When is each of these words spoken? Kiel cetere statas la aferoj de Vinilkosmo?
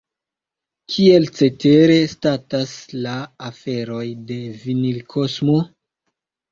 Kiel 0.93 1.27
cetere 1.39 1.99
statas 2.15 2.73
la 3.05 3.15
aferoj 3.53 4.05
de 4.33 4.43
Vinilkosmo? 4.67 5.65